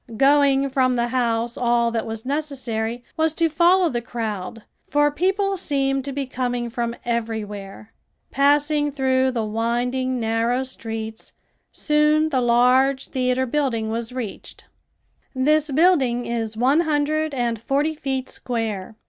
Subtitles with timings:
[0.17, 5.57] Going from the house all that was necessary was to follow the crowd, for people
[5.57, 7.93] seemed to be coming from everywhere.
[8.31, 11.33] Passing through the winding, narrow streets,
[11.71, 14.65] soon the large theater building was reached.
[15.35, 18.95] This building is one hundred and forty feet square.